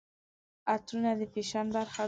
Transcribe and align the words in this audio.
عطرونه 0.73 1.11
د 1.19 1.21
فیشن 1.33 1.65
برخه 1.75 1.95
ده. 1.97 1.99